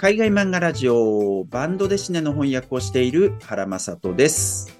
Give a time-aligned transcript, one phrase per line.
[0.00, 4.78] 海外漫画ラジオバンドデシネの翻訳をしている原正人です。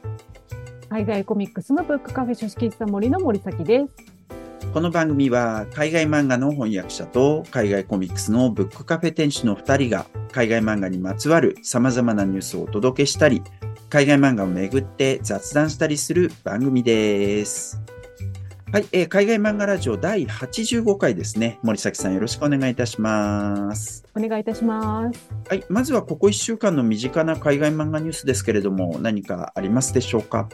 [0.89, 4.71] 海外コミックスのブックカフェ書式室森の森崎です。
[4.73, 13.43] この番組は海外漫画の翻訳者と海外コミックスのブックカフェ店主の2人が海外漫画にまつわる様々なニュースをお届けしたり、
[13.91, 17.83] 海外漫画をめぐって雑談したりする番組です。
[18.71, 21.59] はい、えー海外漫画ラジオ第85回ですね。
[21.63, 24.05] 森崎さんよろしくお願いいたします。
[24.15, 25.31] お願いいたします。
[25.49, 30.51] はい、まずはここ1週間の身近な海外漫画ニュースですけれども、何かありますでしょうか？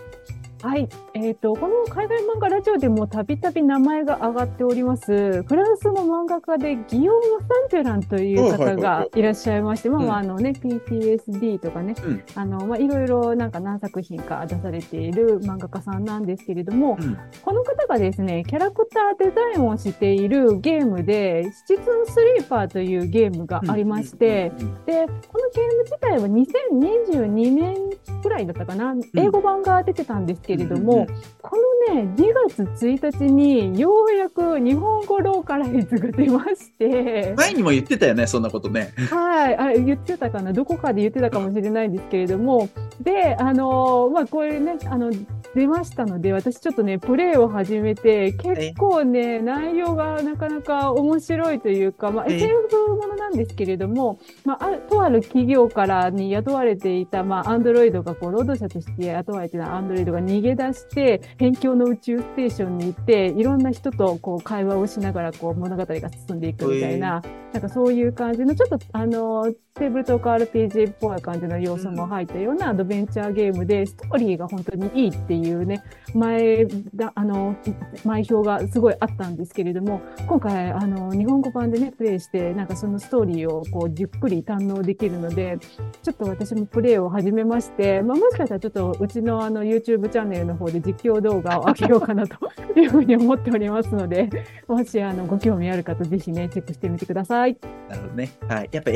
[0.64, 0.88] はい。
[1.12, 12.24] えっ、と、この海外漫画ラジオでもたびたび名前が上がっております、フランスの漫画家でギヨーム・サンテランという方がいらっしゃいまして、まあまあ、あのね、PTSD とかね、うん。
[12.34, 17.18] あの、まあ、いろいろなんか何作品か出されている漫画家さんなんですけれども、うん。
[17.42, 24.84] この方がですね、キャラクターデザインをしているゲームで、シチズンスリーパーというゲームがありまして、うん。
[24.86, 27.76] で、このゲーム自体は2022年
[28.22, 31.06] くらいだったかな、英語版が出てたんですけれども、
[31.42, 31.56] こ
[31.88, 38.92] のね、2月1日にようやく日本語ローカライズが出まして、前にも言ってたよね、そんなことね。
[39.10, 42.68] はい、あ言ってたかな、どこかで言ってたかもしれないんですけれども、
[43.00, 45.10] で、あのまあ、これね、あの、
[45.54, 65.94] 出ましたので、私ちょっとね、プレイを始めて、結構ね、内容がなかなか面白いというか、まあ、え SF ものなんですけれども、まあ、あとある企業からに雇われていた、まあ、アンドロイドが、こう、労働者として雇われていたアンドロイドが逃げ出して、辺境の宇宙ステーションに行って、いろんな人と、こう、会話をしながら、こう、物語が
[66.26, 75.82] 進んでいくみたいな、なんかそういう感じの、ちょっと、あの、テーブルトーク RPG っぽい感じの要素も入ったようなアドベンチャーゲームで、ストーリーが本当にいいっていうね、
[76.14, 77.56] 前だ、あの、
[78.04, 85.58] 前評がすごいあったんですけれども、今回、あの、日本語版でね、プレイして、なんかそのストーリーをこう、じっくり堪能できるので、
[86.04, 92.36] ちょっと私もプレイを始めまして、まあ、もしかしたらちょっとうちのあの YouTube チャンネルの方で実況動画を上げようかなと
[92.78, 94.30] いうふうに思っておりますので、
[94.68, 97.56] もしあのご興味ある方、ぜひね、チェックしてみてください。
[97.88, 98.30] なるほどね。
[98.48, 98.68] はい。
[98.70, 98.92] やっぱ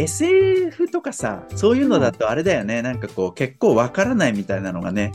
[0.69, 2.83] SF とかさ、そういうのだとあれだよね。
[2.83, 5.12] なんかこう、結構わからないみたいなのがね、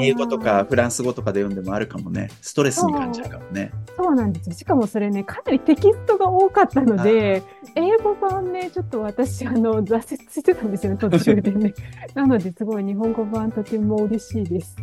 [0.00, 2.30] 英語とかフランス語とかで読んでもあるかもね。
[2.40, 3.72] ストレスに感じるかもね。
[3.96, 4.54] そうなんですよ。
[4.54, 7.42] しかもそれね、かなりテキストが多かったので、
[7.74, 11.74] 英語版ね、ちょっと私、あの、挫折してたんですよね、途中でね。
[12.14, 14.76] なので、すごい日本語版とても嬉しいです。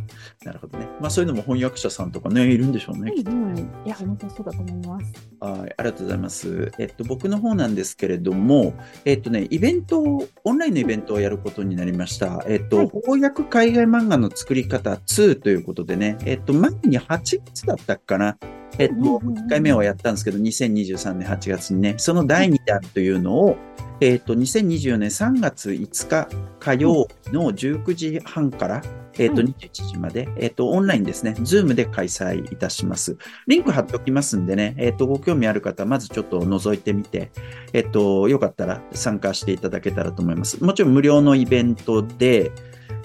[0.43, 0.87] なるほどね。
[0.99, 3.11] まあそういうのも翻訳者さんとかね、いるんでしょうね。
[3.11, 5.13] きっとうん、いや、本当そうだと思います。
[5.39, 6.71] はい、ありがとうございます。
[6.77, 8.73] えっと、僕の方なんですけれども、
[9.05, 12.43] えっとね、イベントを、オンラインのイベントをやることになりました。
[12.47, 18.37] えっと、はい翻訳海外漫画の作り方2ということでね、えっと、前に8月だったかな。
[18.77, 23.57] えっと、うんうんうん1回目はやったんですけど、2023年8月にね、その第2弾というのを、
[23.99, 26.27] えっと、2024年3月5日
[26.59, 28.81] 火曜日の19時半から、
[29.19, 33.17] えっと、は21時まで、えっと、オンラインですね、ズームで開催いたします。
[33.47, 37.31] リンク貼っておきますんでね、えっ、と、ご興味ある方、まずちょっと覗いてみて、
[37.73, 40.63] えっ、と、よかったら参加していただけたらと思います。
[40.63, 42.51] もちろん無料のイベントで、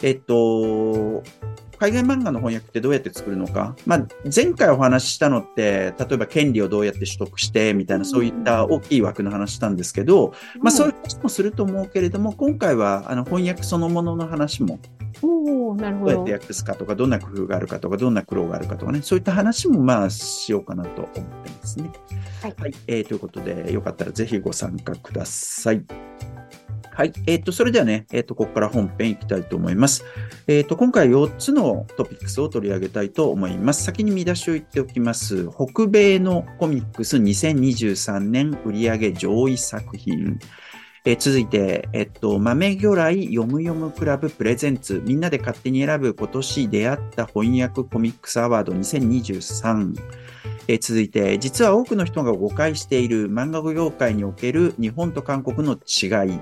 [0.02, 1.22] えっ、と、
[1.78, 3.76] 海外漫画の翻訳ってどうやって作るのか。
[3.86, 14.78] まあ、前回お話ししたのって、例えば権利をどうやって取得して、みたいな、そういった大きい枠の話したんですけど、まあ、そういう話もすると思うけれども、今回は、あの、翻訳そのものの話も
[15.22, 16.46] おおなるほどどうやって。
[16.46, 21.90] 訳すかとか、どんな工夫があるかとか、どんな苦労があるかとかね、そういった話もまあしようかなと思ってますね。
[22.42, 25.84] はいえーということで、よかったらぜひご参加ください。
[26.92, 27.12] はい。
[27.26, 30.04] えっ、と、それではね、えっ、と、ここから本編いきたいと思います。
[30.46, 33.84] えっ、と、今回4つのトピックスを取り上げたいと思います。
[33.84, 35.48] 先に見出しを言っておきます。
[35.48, 40.38] 北米のコミックス2023年売上上位作品。
[41.08, 45.00] え続いて、えっと、豆魚雷読む読むクラブプレゼンツ。
[45.04, 49.94] みんなで勝手に選ぶ今年出会った翻訳コミックスアワード2023。
[50.66, 56.40] え続いて、実は多くの人が誤解している漫画業界における日本と韓国の違い。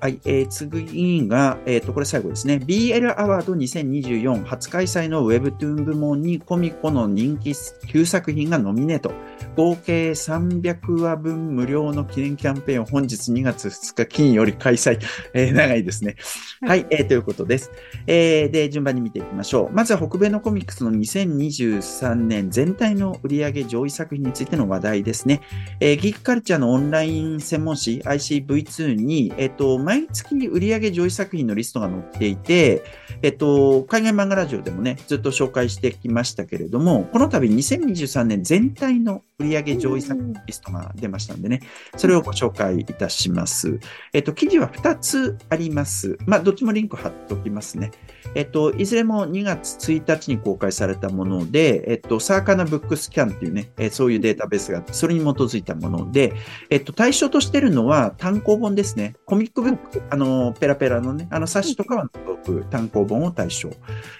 [0.00, 2.56] はい、えー次が、えっ、と、これ最後ですね。
[2.56, 9.12] BL アワード2024初開催のウェブトゥーン部門にコミコの人気9作品がノミネート。
[9.56, 15.00] 合計300話分無料の記念キャンペーンを本日2月2日金より開催。
[15.32, 16.16] えー長いですね。
[16.60, 17.70] は、はいえーということです。
[18.06, 19.72] えーで、順番に見ていきましょう。
[19.72, 25.40] まずは北米のコミックスの2023年全体の売上上位作品についての話題ですね。
[25.80, 32.84] えーギークカルチャーのオンライン専門誌 ICV2 に、えっと、毎月に売上上位作品のリストが載っていて、
[33.22, 41.60] えっと、海外漫画ラジオでもね、ずっと紹介してきましたけれども、この度2023年全体の売上上位作品リストが出ましたんでね、
[41.96, 43.78] それをご紹介いたします。
[44.12, 46.16] えっと、記事は2つあります。
[46.26, 47.90] まあ、どっちもリンク貼っておきますね。
[48.34, 56.34] えっと、いずれも2月1日に公開されたもので、えっと、サーカナブックスキャンっていうね、えそういうデータベースがあって、それに基づいたもので、
[56.70, 59.14] えっと、対象としてるのは単行本ですね。
[59.26, 63.70] コミックブック、あの、ペラペラのね、あの冊子とかは除く単行本を対象。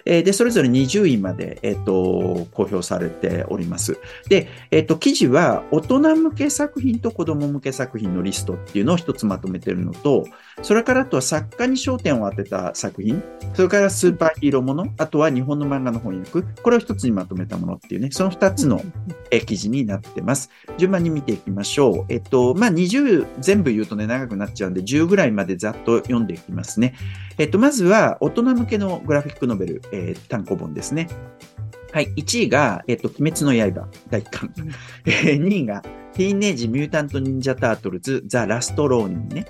[0.04, 3.98] えー、で、それぞれ20位まで、えっと、公表されております。
[4.28, 10.26] で、えっと、記事は大人向け作品と子供向け作品のリストっていうのを一つまとめてるのと、
[10.62, 13.22] それからあとは作家に焦点を当てた作品、
[13.54, 18.82] それからスーパーヒーローもの、あとは日本の漫画の翻訳、これを一つにまとめたものっていうね、その二つの
[19.46, 20.50] 記事になってます。
[20.78, 22.04] 順番に見ていきましょう。
[22.08, 26.94] えっと、まあ、20全部言うとね、長くなっちゃうんで、10ぐらいまでざっと読んでいきますね。
[27.38, 31.08] えっと、まずは、大人向けのグラフィックノベル、えー、単行本ですね。
[31.92, 34.54] はい、1位が、えっと、鬼滅の刃、第1巻。
[35.06, 35.82] えー、2位が、
[36.14, 39.46] ティーンエイジ・ミュータント・ニンジャ・タートルズ・ザ・ラスト・ローニンね。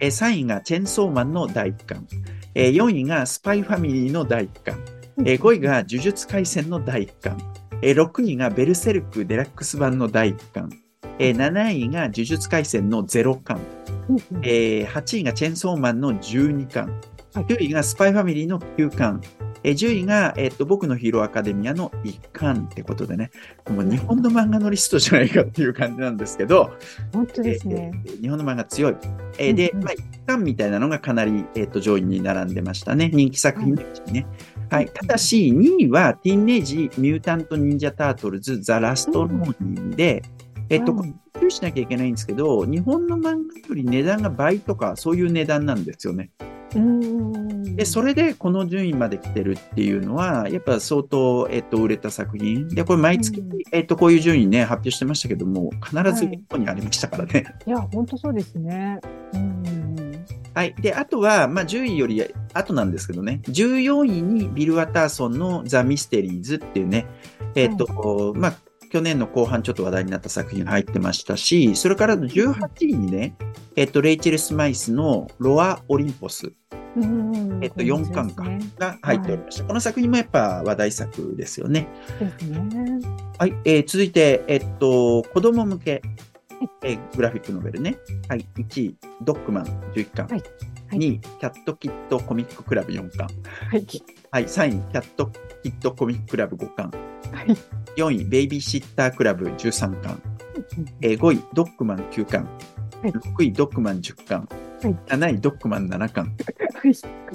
[0.00, 2.06] えー、3位が、チェンソーマンの第1巻。
[2.54, 4.78] えー、4位が、スパイファミリーの第1巻。
[5.24, 7.38] えー、5位が、呪術廻戦の第1巻。
[7.82, 10.81] えー、6位が、ベルセルク・デラックス版の第1巻。
[11.18, 13.60] えー、7位が、呪術廻戦の0巻。
[14.42, 17.00] えー、8位が、チェンソーマンの12巻。
[17.34, 19.20] 9位がスパイファミリーの9巻。
[19.64, 23.30] え10位が、えっと、僕のヒーローアカデミアの1巻ってことでね、
[23.70, 26.72] もう日本の漫画のリストじゃないかっていう感じなんですけど、
[27.12, 27.92] 本当ですね。
[28.06, 28.96] えー、日本の漫画強い。
[29.38, 33.10] えー、で、うんうん、まあ、1巻みたいなのがかなり、えっと、上位に並んでましたね。
[33.12, 34.26] 人気作品のうちにね。
[34.68, 34.86] はい。
[34.92, 40.22] ただし、2位は、ティーンネージ・ミュータント・ニンジャ・タートルズ・ザ・ラスト・ローニンで、
[40.68, 40.94] えっと、
[41.40, 43.40] 注意しなきゃいけないんですけど、日本の漫画よ
[43.74, 46.30] り値段が倍とか、そういう値段なんですよね。
[47.76, 52.68] で、それでこの順位まで来てるっていうのは、やっぱ相当、えっと、売れた作品。
[52.68, 53.42] で、これ毎月、
[53.72, 57.32] えっと、こういう順位ね、発表してましたけども、必ずここにありましたからね。
[57.32, 59.00] はい、いや、本当そうですね。
[60.54, 60.74] はい。
[60.80, 62.22] で、あとは、まあ、10位より
[62.52, 67.06] 後なんですけどね、14位にビル・ワターソンのザ・ミステリーズっていうね、
[67.54, 68.54] えっと、はい、まあ、
[68.92, 73.34] 去年の後半ちょっと話題になった作品が入ってましたし、それから18位にね、
[73.74, 76.52] えっと、レイチェル・スマイスのロア・オリンポス。
[77.62, 78.44] えっと、4巻か
[78.78, 79.62] が入っておりました。
[79.62, 81.88] はい、この作品もやっぱ話題作ですよね。
[83.38, 83.54] はい。
[83.64, 86.02] えー、続いて、えっと、子供向け、
[86.82, 87.96] えー、グラフィックノベルね。
[88.28, 88.46] はい。
[88.58, 90.26] 1位、ドッグマン11巻。
[90.26, 90.42] はい。
[90.90, 93.26] 2位、キャットキットコミッククラブ4巻。
[93.70, 93.86] はい。
[94.30, 96.90] はい、3位、キャットキットコミッククラブ5巻。
[97.32, 97.56] はい。
[97.96, 100.20] 4位、ベイビーシッタークラブ13巻。
[101.00, 102.48] えー、5位、ドッグマン9巻。
[103.02, 104.48] 6位、ドッグマン10巻。
[104.82, 106.36] はい、7位、ドッグマン7巻。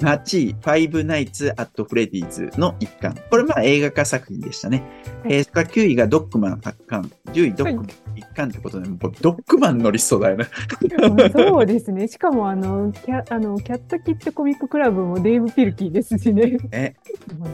[0.00, 3.16] 8位、ファイブナイツ・アット・フレディーズの1巻。
[3.30, 4.82] これまあ映画化作品でしたね。
[5.24, 7.10] はい、えー、それから9位がドッグマン8巻。
[7.32, 10.44] 10位、ドッグマン1巻ってことで、もうドッグマンのリストだよね。
[11.32, 12.06] そうですね。
[12.06, 16.58] しかもあのキャあの、キャット・キット・コミック・クラブもデーブ・ピルキーですしね。
[16.70, 16.94] え？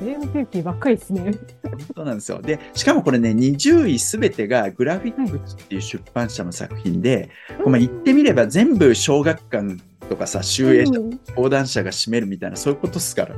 [0.05, 1.23] デーブ・ピルキーばっかりですね。
[1.63, 2.43] 本当なんですよ。
[2.43, 10.93] で、しかもこれね、20位すべてがグラフィックスっていう出版社の作品で、はい、まあ言ってみれば全部小学館とかさ、集英社、
[11.35, 13.35] 講談社が占めるみたいな、そういうことっすから。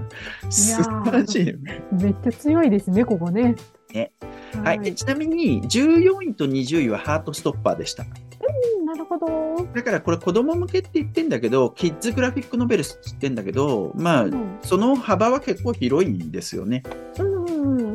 [0.51, 1.83] 素晴らしいよね。
[1.93, 3.55] めっちゃ強いですね、ここね。
[3.93, 4.13] ね。
[4.63, 8.05] はい、はい、ちなみに、14位と20位はハートストッパーでした。
[8.79, 9.67] うん、なるほど。
[9.75, 16.83] だからこれ子供向けって言ってんだけど、キッズグラフィックノベルって言ってんだけど、まあ、うん、その幅は結構広いんですよね。
[17.19, 17.37] うん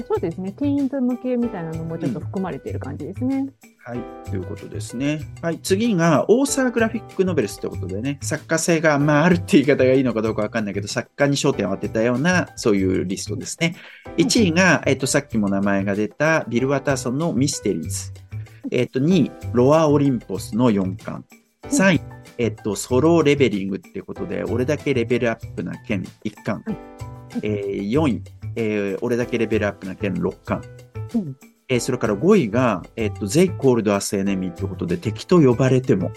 [0.04, 0.52] そうですね。
[0.54, 3.48] ティーンズ向けみたいなのもちょっと含まれている感じですね。
[3.84, 4.30] はい。
[4.30, 5.22] ということですね。
[5.42, 5.60] はい。
[5.60, 13.76] 次が、オーサーグラフィックノベルスということでね、作家性が、まあ、あるって言い方がいいのかどうかわかんないけど、作家に焦点を当てたような、そういうリストですね。
[14.18, 18.12] 1位が、えっと、さっきも名前が出た、ビル・ワターソンのミステリーズ。
[18.70, 21.26] えっと、2位、ロア・オリンポスの4巻。
[21.64, 22.02] 3位、
[22.38, 26.64] えっと、ソロレベリングっていうことで、俺だけレベルアップな件1巻。
[27.42, 28.22] えー、4位、
[28.56, 30.62] えー、俺だけレベルアップな件6巻。
[31.72, 36.12] うん、えー、それから5位が、えっ、ー、と、ゼイコールドアスエネミーということで、敵と呼ばれても。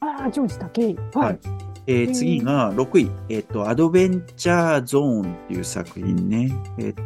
[0.00, 0.96] ああ、ジョージ武井。
[1.14, 1.26] はい。
[1.26, 1.38] はい、
[1.86, 6.50] えー、次が6位、えっ、ー、と、アドベンチャーゾーンっていう作品ね。
[6.78, 7.02] えっ、と、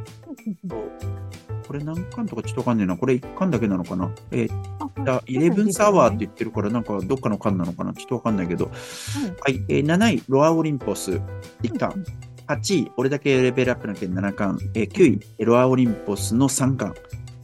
[1.66, 2.96] これ何巻とかちょっとわかんないな。
[2.96, 4.10] これ1巻だけなのかな。
[4.30, 7.94] えー、イレブンサワーって言ってるから、なんかどっかの巻なのかな。
[7.94, 8.66] ちょっとわかんないけど。
[8.66, 11.12] はい、えー、7位、ロアオリンポス、
[11.62, 12.04] 1巻。
[12.46, 14.58] 8位、俺だけレベルアップな件7巻。
[14.74, 16.94] えー、9位、エロアオリンポスの3巻。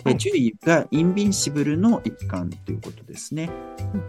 [0.04, 3.50] はい、10位がインビンシブルの1巻ということですね。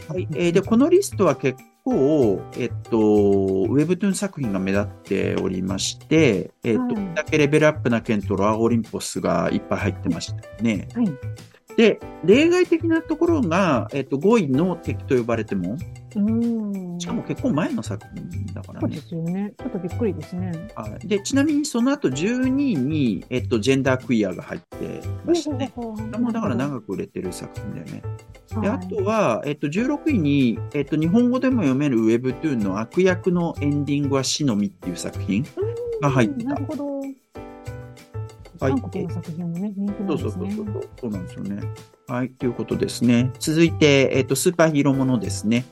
[0.07, 10.87] はいえー、でこのリストは結構、えっと、ウェブトゥーン作品が目立っておりまして、えっと、はいだけレベルアップな剣とロアオリンポスがいっぱい入ってましたよね。
[10.95, 11.07] はい。
[11.77, 15.77] で、例外的なところが、えっと、5位の敵と呼ばれても、
[16.15, 16.99] うーん。
[16.99, 19.01] しかも結構前の作品だからそうでね。
[19.01, 19.53] すよね。
[19.57, 20.51] ちょっとびっくりですね。
[20.75, 25.71] はいで、ちなみにその後12位に、えっと、ジェンダークイアが入ってましたね。
[25.75, 28.03] これもだから長く売れてる作品だよね。
[28.61, 35.45] で、あとは、えっと、16位に、えっと、日本語でも読める Webtoon の悪役のエンディングは死のみっていう作品。
[36.01, 37.01] が入ってたなるほど。
[38.61, 40.55] はい韓国の作品もね、人気なそうんですね。
[40.55, 40.89] そうそうそう。
[41.01, 41.61] そうなんですよね。
[42.07, 43.31] はい、ということですね。
[43.39, 45.65] 続いて、えっと、スーパーヒーローものですね。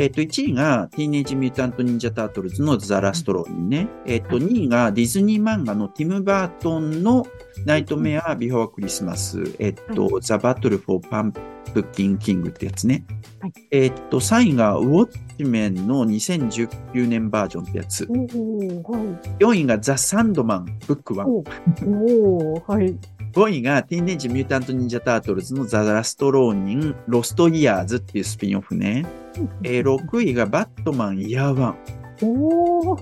[0.00, 3.88] えっと、1位が、ティーンエイジ・ミュータント・ニンジャ・タートルズのザ・ラスト・ローニンね。
[4.06, 7.26] えっと、はい2位が、ディズニー漫画のティム・バートンの
[7.66, 9.54] ナイトメア・ビフォー・クリスマス。
[9.58, 11.32] えっと、ザ・バトル・フォー・パン
[11.74, 13.04] プキン・キングってやつね。
[13.40, 18.06] はいえっと、3位が、ウォッチメンの2019年バージョンってやつ。
[18.06, 18.26] はい。
[19.38, 21.26] 4位が、ザ・サンドマン・ブック1。
[21.26, 21.44] お
[22.54, 22.96] おーはい。
[23.32, 29.06] 5位が、ティーンエイジ・ミュータント・ニンジャ・タートルズのザ・ラスト・ローニン、ロスト・イヤーズっていうスピンオフね。
[29.62, 31.78] えー6位がバットマン・イヤーワン。
[32.22, 32.98] おお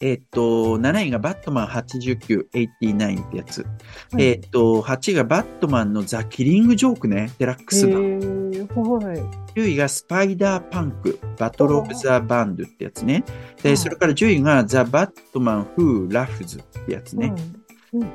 [0.00, 3.62] えーっと、7位がバットマン89、89ってやつ。
[3.62, 8.02] はいえーっと、8位がバットマンのザ・キリング・ジョークね、デラックス版。
[8.02, 9.18] はい。
[9.54, 13.24] 9位がスパイダー・パンク、バトル・オブ・ザ・バンドってやつね。
[13.62, 17.32] で、はいそれから10位がザ・バットマン・フー・ラフズってやつね。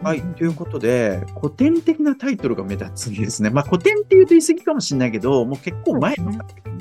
[0.03, 0.21] はい。
[0.35, 3.49] ということで、古典的なタイトルが目立つんですね。
[3.49, 6.79] まあ、古典って言うと言い過ぎかもしれないけど、もう結構前の作品。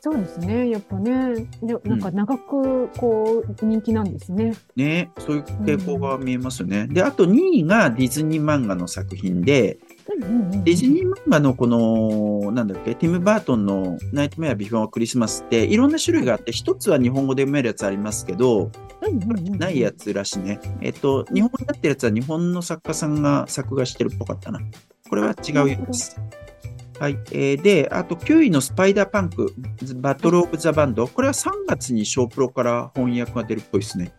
[0.00, 0.70] そうですね。
[0.70, 4.54] やっぱね、でなんか長くこう人気なんですね。
[4.76, 6.86] ね、そういう傾向が見えますよね。
[6.86, 18.70] で、あと2位がディズニー漫画の作品で、ディズニー漫画のこの、なんだっけ、ティム・バートンのナイトメア・ビフォー・クリスマスっていろんな種類があって、一つは日本語で読めるやつありますけど、
[19.58, 20.60] ないやつらしいね。
[20.80, 24.60] えっと、日本語になってるやつは日本の作家さんが作画してるっぽかったな。
[25.08, 26.20] これは違うやつです。
[26.98, 27.18] はい。
[27.32, 29.52] えーで、あと9位のスパイダーパンク、
[29.96, 31.06] バトル・オブ・ザ・バンド。
[31.08, 34.12] これは3月にショープロから翻訳が出るっぽいですね。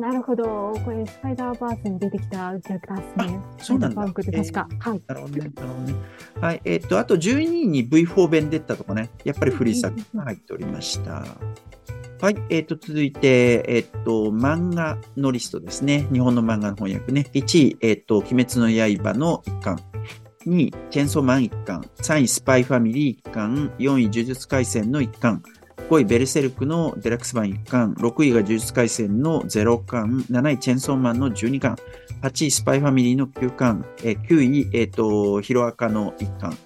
[0.00, 0.72] なるほど。
[0.84, 3.40] これ、スパイダーバースに出てきたキャラクターですね。
[3.58, 4.90] そうなんだスパイダー。
[4.90, 5.02] はい。
[5.06, 5.50] なるほどね。
[5.54, 5.94] なるほどね。
[6.40, 6.60] はい。
[6.64, 11.24] えっ、と、あと12位に V4 ベンデッタとかね、やっぱりフリー作が入っておりました。
[12.20, 12.36] はい。
[12.50, 16.06] えっ、と、続いて、えっ、と、漫画のリストですね。
[16.12, 17.26] 日本の漫画の翻訳ね。
[17.34, 19.78] 1位、えっ、と、鬼滅の刃の一巻。
[20.46, 21.80] 2位、チェンソーマン一巻。
[21.96, 23.72] 3位、スパイファミリー一巻。
[23.78, 25.42] 4位、呪術廻戦の一巻。
[25.92, 27.92] 5位、ベルセルクのデラックス版1巻。
[27.98, 30.24] 6位が呪術廻戦の0巻。
[30.30, 31.76] 7位、チェンソーマンの12巻。
[32.22, 33.84] 8位、スパイファミリーの9巻。
[34.02, 36.56] えー9位、えっ、と、ヒロアカの1巻。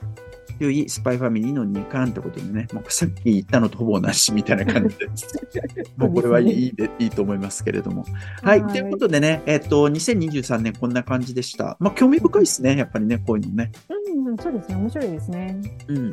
[0.61, 5.27] 9位、スパイファミリーの2巻ってことでね、もうさっき言ったのとほぼ同じみたいな感じです。
[5.99, 8.05] もうこれはいいでいいと思いますけれども。
[8.45, 8.65] はい。
[8.65, 11.77] ということでね、えっ、と、2023年こんな感じでした。
[11.81, 12.77] まあ、興味深いですね。
[12.77, 13.73] やっぱりね、こういうのね。
[13.89, 14.77] うん、そうですね。
[14.77, 15.61] 面白いですね。
[15.89, 16.13] うん。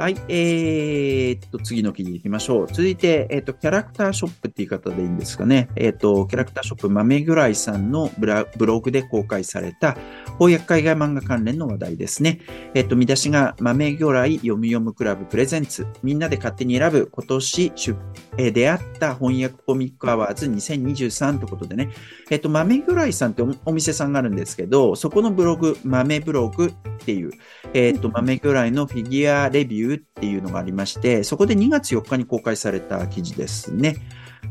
[0.00, 0.16] はい。
[0.28, 2.66] えー、っと、次の記事行きましょう。
[2.68, 5.68] 続いて、えーっと、キャラクターショップって言い方でいいんですかね。
[5.76, 9.98] えーっと、キャラクターショップ、豆ぐらいさんのブラブログで公開された
[10.38, 12.40] 翻訳海外漫画関連の話題ですね。
[12.72, 15.86] えっと、見出しが、豆魚来読む読むクラブプレゼンツ。
[16.02, 17.94] みんなで勝手に選ぶ今年出、
[18.38, 21.90] え出会った翻訳コミックアワーズ2023ということでね。
[22.30, 27.30] えっと、豆魚来さんっておお店さんがあるんですけど、そこのブログ、豆ブログっていう、
[27.74, 33.96] えっ、と、豆魚来のフィギュアレビューっていうのがありまして、そこで2月4日に公開された記事ですね。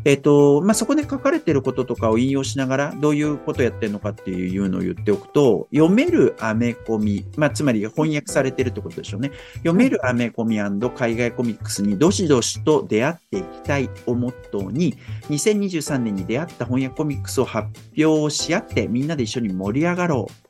[0.06, 9.32] えっ、と、まあ、そこで書かれていることとかを引用しながら、どういうことをやってるのかっていうのを言っておくと、読めるアメコミ、まあ、つまり翻訳されてるってことでしょうね。
[9.58, 14.96] 読めるアメコミ海外コミックスにどしどしと出会っていきたいをモットーに、
[15.30, 20.49] 2023年に出会った翻訳コミックスを発表し合って、みんなで一緒に盛り上がろう。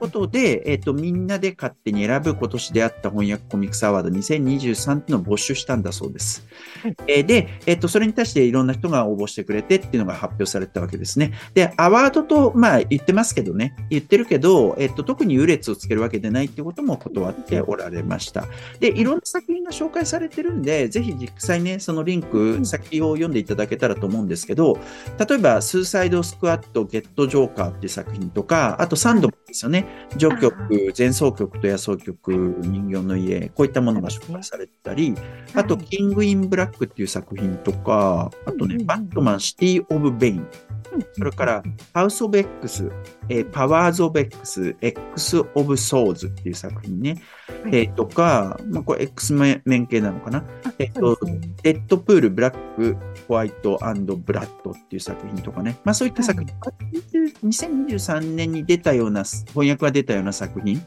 [0.00, 6.46] ことで、えっ、と、みんなで勝手に選ぶ今年出会った翻訳コミックスアワード2023っていうのを募集したんだそうです。
[6.82, 11.32] はいえーで、えっ、と、それに対していろんな人が応募してくれてっていうのが発表されたわけですね。
[11.54, 18.46] で、アワードと、まあ言ってますけどね、言ってるけど、えっ、と、特に優劣をつけるわけでないっていうことも断っておられました。
[18.80, 24.78] で、いろんな作品が紹介されてるんで、ぜひ実際ね、そのリンク、先を読んでいただけたらと思うんですけど、
[25.28, 29.86] 例えば、スーサイドスクワッド、ゲットジョーカーっていう作品とか、あとサンドですよね。
[30.18, 35.14] 序曲、前奏曲と夜想曲、人形の家、こういったものが紹介されてたり、
[35.54, 40.46] あと、キング・イン・ブラックっていう作品とか、あとねバットマン・シティ・オブ・ベイン、
[41.12, 42.90] それから、ハウス・オブ・エックス、
[43.28, 47.22] えーパワーズ・オブ・エックス、X・ オブ・ソーズっていう作品ね。
[47.62, 50.44] はいえーとか、まあ、これ X メン系なのかな？
[50.64, 51.18] あえっと
[51.62, 53.78] デッドプール、ブラック、ホワイト
[54.24, 55.78] ブラッドっていう作品とかね。
[55.84, 56.48] まあそういった作品、
[57.44, 60.80] 2023年に出たような、翻訳が出たような作品、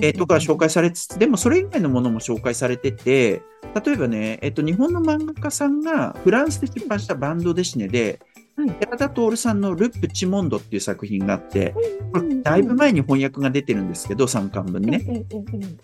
[0.00, 3.42] えー、とか紹介されつつ、でもそれ以外のものも紹介されてて、
[3.84, 11.74] 例えばね、えっ、と、日本の漫画家さんがフランスで出版したバンドデシネで、はい、寺田徹さんのルップ・チモンドっていう作品があって、
[12.42, 15.24] だいぶ前に翻訳が出てるんですけど、3巻分にね。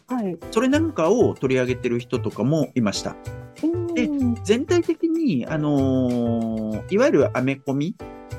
[0.06, 3.16] はい、それなんかを取り上げてる人とかもいました。
[3.94, 4.08] で、
[4.44, 7.96] 全体的に、あのー、いわゆるアメコミ、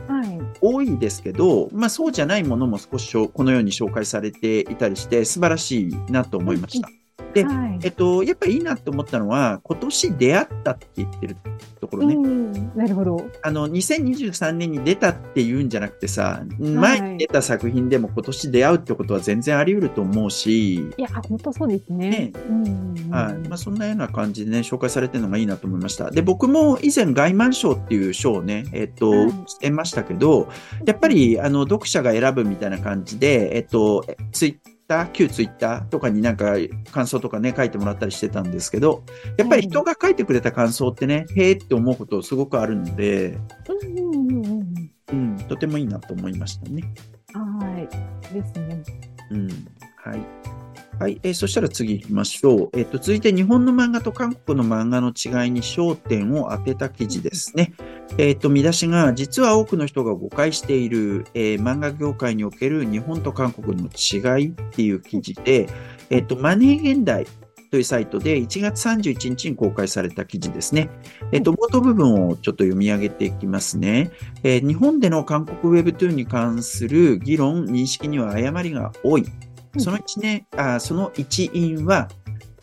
[0.07, 6.89] はい、多いですけど、まあ、そうじゃないものも少しこのように紹介されていたりして素晴らしいなと思いました。
[7.33, 11.37] で、はい、えっと、やっぱりいいなと思ったのは、今年出会ったって言ってる
[11.79, 12.15] ところね。
[12.75, 13.25] なるほど。
[13.41, 20.75] あの、2023年に出たって言うんじゃなくてさ、前に出た作品でも今年出会うってことは全然あり得ると思うし。
[20.75, 22.09] いや、本当そうですね。
[22.09, 22.33] ね
[23.09, 23.47] はい。
[23.47, 26.11] まあ、そんなような感じでね、紹介されてるのがいいなと思いました。
[26.11, 30.49] で、僕も以前、外満賞っていう賞をね、えっと、はい、してましたけど、
[30.85, 36.55] やっぱり、あの、読者が選ぶみたいな感じで、えっと、ツイッター、旧ツイッターとかになんか
[36.91, 39.03] 感想とかね、書いてもらったりしてたんですけど、
[39.37, 43.37] やっぱり人が書いてくれた感想ってね、へえって思うことすごくあるので、
[45.13, 46.83] うん、とてもいいなと思いましたね。
[47.33, 47.87] は
[48.29, 48.33] い。
[48.33, 48.83] ですね。
[49.29, 49.47] うん。
[49.95, 50.60] はい。
[51.01, 51.19] はい。
[51.23, 52.69] えー、そしたら次行きましょう。
[52.73, 57.73] えっ、ー、と、続いて日本の漫画と韓国の漫画の違いに焦点を当てた記事ですね。
[58.19, 65.67] えっ、ー、と、見出しが、実は多くの人が誤解している、え漫画業界における日本と韓国の違いっていう記事で、
[66.11, 67.25] えっ、と、マネー現代
[67.71, 70.91] というサイトで1月31日に公開された記事ですね。
[71.31, 74.11] えっと、冒頭部分をちょっと読み上げていきますね。
[74.43, 79.25] えー、日本での韓国 Webtoon に関する議論、認識には誤りが多い。
[79.77, 82.09] その一年、あその一因は、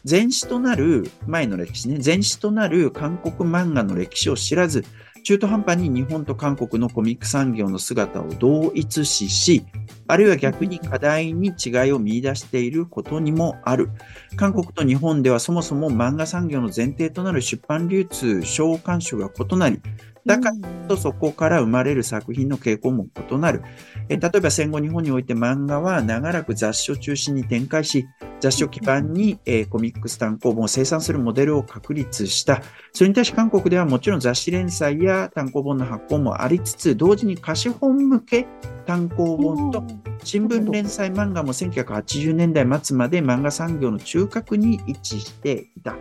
[0.08, 4.84] 前史となる、前の歴史ね、前史となる韓国漫画の歴史を知らず、
[5.24, 9.66] 中途半端に日本と韓国のコミック産業の姿を同一視し、
[10.06, 13.90] あるいは逆に課題に違いを見出していることにもある。
[14.36, 19.82] 韓国と日本ではそもそも漫画産業の前提となる出版流通、小刊種が異なり、
[20.28, 20.50] だか
[20.90, 23.62] らそこから生まれる作品の傾向も異なる。
[24.10, 28.06] え例えば戦後日本において漫画は長らく雑誌を中心に展開し、
[28.38, 32.62] 雑誌を基盤に、えー、コミックス単行本を生産するモデルを確立した。
[32.92, 38.46] それに対し韓国ではもちろん雑誌連載や単行本の発行もありつつ、同時に貸本向け
[38.84, 39.82] 単行本と
[40.30, 45.96] 新聞連載漫画も1980年代末まで漫画産業の中核に位置していた。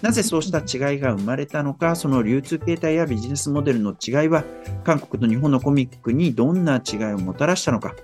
[0.00, 4.42] なぜそうした違いが生まれたのか、その流通形態やビジネスモデルの違いは、
[4.84, 7.94] 韓国と日本のコミックにどんな違いをもたらしたのか。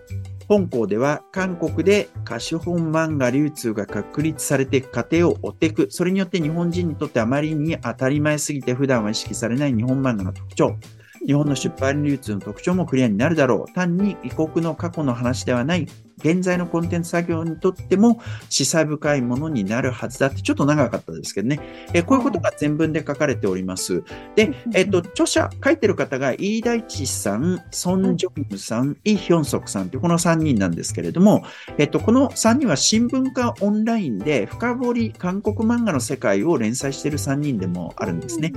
[0.48, 5.87] 本校では韓国で貸本漫画流通が確立されていく過程を追っていく。
[5.88, 10.77] それによって日本人にとってあまりに当たり前すぎて普段は意識されない日本漫画の特徴。
[11.26, 13.72] 日本の出版流通の特徴もクリアになるだろう。
[13.72, 15.87] 単に異国の過去の話ではない
[16.18, 21.61] 現在のコンテンツ作業にとっても示唆深いものになるはずだってちょっと長かったですけどね。
[21.92, 24.03] えこういうことが全文で書かれております。
[24.37, 31.44] で、えっと、著者、書いてる方がイーダイチさん、ソン・ジョンムさん、イ・ヒョンソクさんというこの3人なんですけれども、
[31.79, 38.53] えっと、この3人は新聞化オンラインで深掘り韓国漫画の世界を連載している3人でもあるんですね。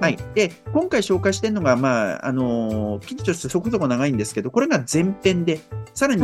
[0.00, 0.18] はい。
[0.34, 5.60] で、今回紹介しているのが、まあ、あの、記事としてそこそこ長いんですけど、これが前編で、
[5.94, 6.22] さらに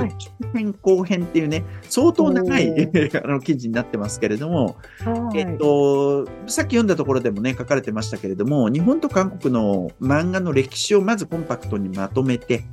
[0.53, 2.91] 編後編っていうね、相当長い
[3.25, 4.77] あの記事になってますけれども、
[5.35, 12.65] えっと、さっき読んだところでもね、書かれてましたけれども、日本と韓国の漫画の歴史をまずコンパクトにまとめて、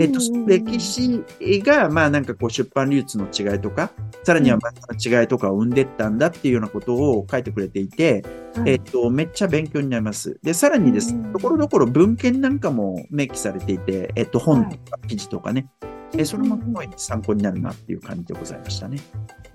[0.00, 1.22] えっと、歴史
[1.64, 3.92] が、まあなんかこう出版流通の違いとか、
[4.24, 8.24] さらには漫画の違いとかを生んでったんだっていうようなことを書いてくれていて、
[8.64, 10.38] えっと、めっちゃ勉強になります。
[10.42, 15.68] で、さらにです、ところどころ文献なんかも明記されていて、えっと、本とか記事とかね、
[16.14, 16.58] えそれも
[16.96, 18.98] 参考になるなっていう感じでございましたね。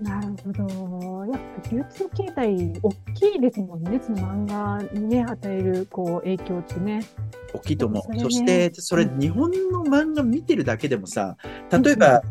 [0.00, 1.26] なるほど。
[1.26, 4.00] やっぱ流通形態大きいですもんね。
[4.02, 7.04] その漫画にね、与えるこう影響ってね。
[7.54, 8.02] 大きいと思う。
[8.02, 11.36] そ、ね,、して、それ、日本の漫画見てるだけでもさ、
[11.70, 12.22] 例えば、うん、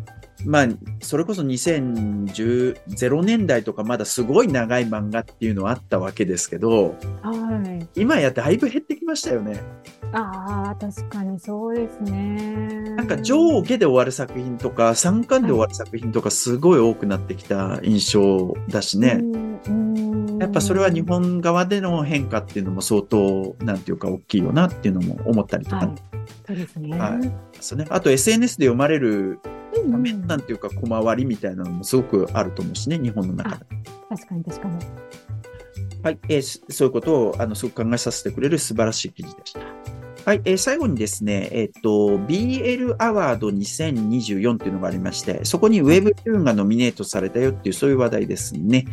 [0.46, 0.68] まあ、
[1.02, 9.62] それこそ2010年代とかまだすごい長い漫画っていうのはあったわけですけど、はい、今やだいぶ減ってきましたよね。
[10.14, 12.96] ああ、確かにそうですね。
[12.98, 19.22] なんか上下で終わる作品とか、3巻で終わる作品とか、すごい多くなってきた印象だしね。
[20.40, 25.78] やっぱそれは日本側での変化っていうのも相当、なんていうか大きいよなっていうのも思ったりとか。
[25.78, 25.96] はい、
[26.48, 26.98] そうですね。
[26.98, 27.32] はい。
[27.62, 27.86] そうね。
[27.90, 29.40] あと SNS で読まれる
[29.89, 33.65] 画面なんていうか小回りみたいなのもすごくあると思うしね、日本の中で。
[34.10, 34.76] 確かに確かに。
[36.04, 39.60] はい、えーそういうことを、あの、すごく考えさせてくれる素晴らしい記事でした。
[40.26, 48.86] はい、えー最後にですね、えっ、と、BL アワード2024っていうのがありまして、そこに Webtoon がノミネートされたよっていう、そういう話題ですね。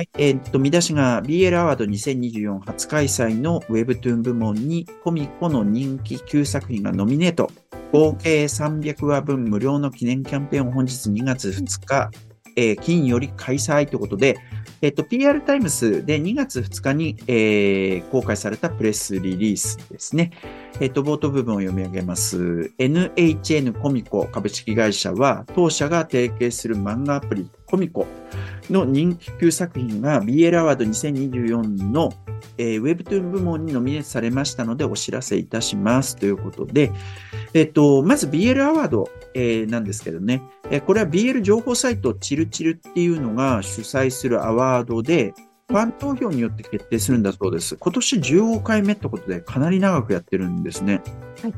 [0.00, 7.50] はいはい、えっ、と、見出しが BL アワード2024初開催の Webtoon 部門にコミコの人気9作品がノミネート。
[7.92, 12.10] 合計300話分無料の記念キャンペーンを本日2月2日、
[12.56, 14.38] えー金より開催ということで、
[14.80, 20.30] えっと、PR タイムスで2月2日に、えー公開されたプレスリリースですね。
[20.80, 22.72] えっと、冒頭部分を読み上げます。
[22.78, 28.06] NHN コミコ株式会社は、当社が提携する漫画アプリコミコ
[28.72, 32.12] の人気級作品が BL アワード2024の、
[32.58, 36.92] えー、Webtoon 部門にノミネートされましたのでお知らせいたしますということで、
[37.54, 45.34] えっと、まず BL アワード、えーなんですけどね、えーこれは BL 情報サイトチルチルっていうのが主催するアワードで、
[45.70, 47.76] ファン投票によって決定するんだそうです。
[47.76, 51.00] 今年15回目ってことでかなり長くやってるんですね。
[51.42, 51.54] はい。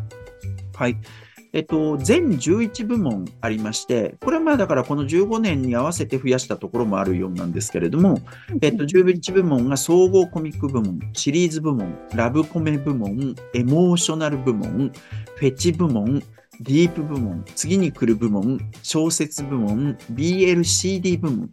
[0.75, 0.97] はい。
[1.53, 8.21] えっと、全11部門ありまして、これはまあだからこの15年に合わせて増やしたところもあるようなんですけれども、
[8.63, 14.93] えっと、11部門が総合コミック部門、シリーズ部門、ラブコメ部門、エモーショナル部門、
[15.37, 16.23] フェチ部門、
[16.61, 21.51] ディープ部門、次に来る部門、小説部門、BLCD 部門、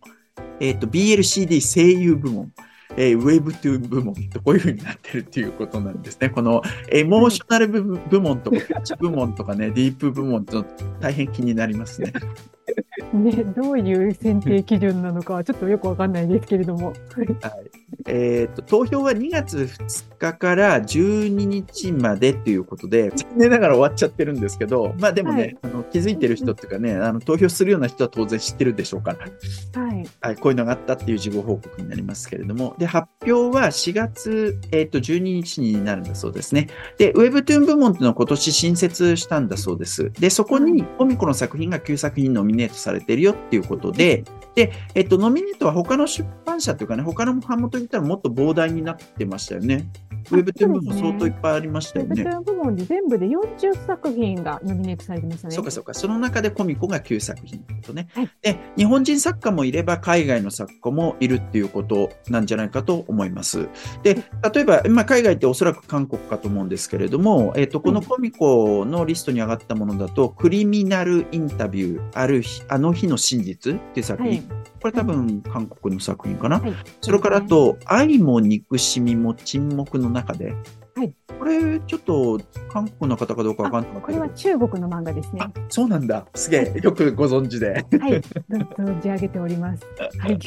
[0.62, 2.53] えっと、BLCD 声優部門、
[2.97, 6.30] えー、Webtoon 部門とこういう風になってるっていうことなんですね。
[6.30, 10.65] このエモーショナル部部門とか、フェチ部門とかね、ディープ部門と
[10.99, 12.13] 大変気になりますね。
[13.13, 16.88] ね、どういう選定基準なのかはちょっとよくわかんないですけれども。
[16.88, 17.79] はい。
[18.08, 30.08] えっ、と、投票は2月2日から12日までということで、残念ながら終わっちゃってるんですけど、まあでもね、はいあの気づいてる人っていうかね、あの投票するような人は当然知ってるでしょうから、はい。
[30.21, 36.67] はい、こういうのがあったっていう事後報告になりますけれども、で、発表は4月、えっ、と、12日になるんだそうですね。
[36.97, 40.12] で、Webtoon 部門っていうのを今年新設したんだそうです。
[40.19, 44.23] で、そこにコミコの作品が9作品ノミネートされてるよっていうことで、
[44.56, 49.89] で、えっと、ノミネートは他の出版社というかね、他の版元に言ったらもっと膨大になってましたよね。
[50.06, 52.24] あ Webtoon 部門そうですね相当いっぱいありましたよね。
[52.24, 55.56] Webtoon 部門で全部で40作品がノミネートされてましたね。
[55.56, 55.94] そうかそうか。
[55.94, 58.08] その中でコミコが9作品ってことね。
[58.13, 63.70] はいで、日本人作家もいれば海外の作家もいるっていうことなんじゃないかと思います。
[64.04, 64.15] で、
[64.54, 74.32] 例えば、まあ、海外っておそらく韓国かと思うんですけれども、えっ、と、このコミコのリストに上がったものだと、クリミナルインタビュー、ある日、あの日の真実っていう作品。
[74.32, 74.44] はい。
[74.82, 76.60] これ多分韓国の作品かな。
[76.60, 76.74] はい。
[77.02, 77.42] それからあ
[77.73, 80.53] と、愛も憎しみも沈黙の中で。
[80.95, 85.39] はいこれ、ちょっと韓国の方かどうかわかんなかったけどこれは中国の漫画ですね。
[85.41, 86.25] あ、そうなんだ。
[86.36, 86.82] すげえ。
[86.84, 87.71] よくご存知で。
[87.71, 87.84] はい。
[88.77, 89.86] 存じ上げております。
[90.19, 90.38] はい。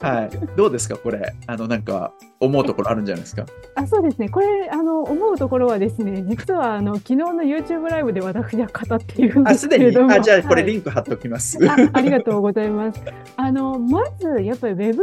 [0.00, 0.30] はい。
[0.56, 1.34] どうですかこれ？
[1.46, 3.44] あの、なんか、思うところあるんじゃないですか？
[3.74, 4.30] あそうですね。
[4.30, 9.68] これ、あの、思うところはですね、実は、あの、昨日の YouTube ライブで私は語っているんであ、す。
[9.68, 10.12] けれども。
[10.12, 11.58] あ、じゃあ、これはいリンク貼っておきます。
[11.68, 13.00] あありがとうございます。
[13.36, 14.96] あの、まず、やっぱり Webtoon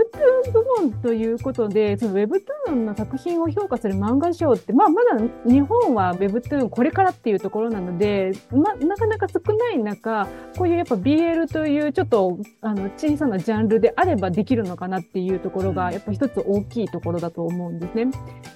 [0.51, 18.05] 部門ということで、その Webtoon の作品を評価する漫画賞って、まあ、まだ日本は Webtoon これからっていうところなので、ま、なかなか少ない中、こういうやっぱ BL というちょっと、あの、小さなジャンルであればできるのかなっていうところが、やっぱ一つ大きいところだと思うんですね。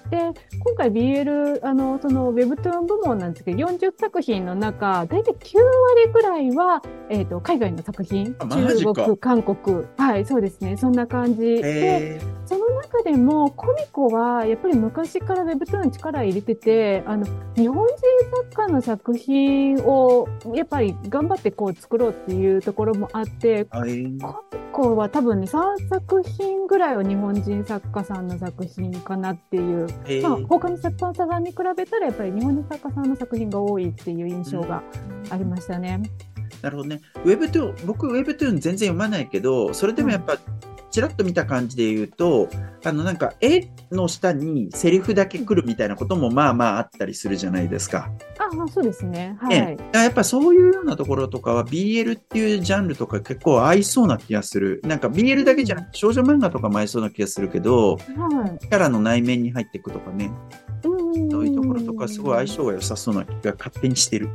[0.10, 0.18] で、
[0.64, 8.36] 今回 BL、あの、その Webtoon 部門なんですけど、40作品の中、大体9割ぐらいは、えっ、と、海外の作品。
[8.36, 11.42] 中国、韓国、はい、そうですね、そんな感じ。
[11.42, 17.96] で、えその中でもコミコはやっぱり昔から Webtoon に力入れてて、あの、日本人
[18.52, 24.61] 作家の作品をやっぱり頑張ってこう作ろうっていうところもあって、ー、はい。
[24.72, 34.82] コミコは多分ね、3作品ぐらいは日本人作家さんの作品かなっていうえーまあ、他の出版社さんに比べたらやっぱり日本人作家さんの作品が多いっていう印象が
[35.30, 36.02] ありましたね。
[36.62, 37.02] なるほどね。
[37.26, 40.38] Webtoon、僕 Webtoon 全然読まないけど、それでもやっぱ、
[40.92, 42.50] ちらっと見た感じで言うと、
[42.84, 48.12] あのなんか絵の下にセリフだけ来るみたいなこともまあまああったりするじゃないですか。
[48.38, 49.38] あ、まあ、そうですね。
[49.40, 49.78] はねい。
[49.78, 54.82] だからやっぱそういうようなところとかは BL っていうジャンルとか結構合いそうな気がする。
[54.84, 58.60] なんか BL だけじゃなくて少女漫画とかも合いそうな気がするけど、はい。
[58.60, 60.32] キャラの内面に入っていくとかね、
[60.84, 64.30] うんそういうところとかすごい相性が良さそうな気が勝手にしてる。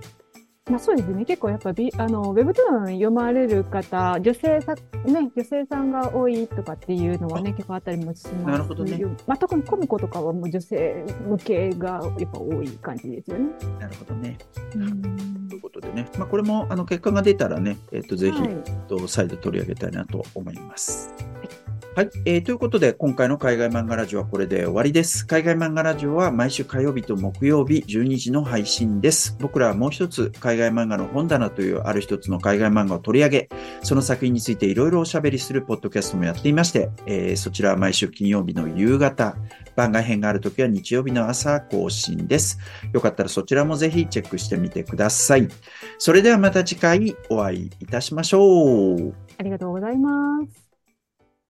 [0.68, 1.24] まあ、そうですね。
[1.24, 8.33] 結構やっぱビ、あの、ウェブトゥーン読まれる方、女性さ、ね、女性さんが多いとかっていうのはね、結構あったりもします。
[8.46, 9.00] なるほどね。
[9.29, 13.50] まあ、特にコミコとかはもう女性向けがやっぱ多い感じですよね。
[13.79, 14.38] なるほどね。
[14.74, 21.14] うんということでね、まあ、これもあの結果が出たらね、えっとぜひ、はいえっと再度取り上げたいなと思います。
[21.20, 21.48] はい、
[21.97, 22.43] はいえー。
[22.43, 25.27] ということで、今回の海外漫画ラジオはこれで終わりです。
[25.27, 29.35] 海外漫画ラジオは毎週火曜日と木曜日12時の配信です。
[29.41, 33.49] 僕らはもう一つ、海外漫画の本棚というある一つの海外漫画を取り上げ、
[33.83, 39.35] その作品についていろいろおしゃべりするポッドキャストもやっていまして、えー、そちらは毎週金曜日の夕方、
[39.75, 42.59] 番外編があるときは日曜日の朝更新です。
[42.93, 45.49] よかったらそちらもぜひチェックしてみてください。
[45.97, 49.15] それではまた次回お会いいたしましょう。
[49.39, 50.65] ありがとうございます。